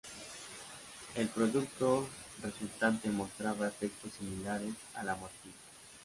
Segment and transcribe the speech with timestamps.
[1.13, 2.09] El producto
[2.41, 5.53] resultante mostraba efectos similares a la morfina.